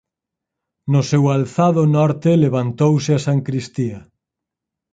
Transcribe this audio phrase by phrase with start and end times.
[0.93, 3.99] No seu alzado norte levantouse a sancristía.